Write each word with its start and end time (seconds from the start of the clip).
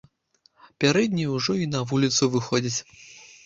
Пярэднія 0.83 1.29
ўжо 1.35 1.57
й 1.61 1.69
на 1.77 1.85
вуліцу 1.95 2.33
выходзяць. 2.37 2.79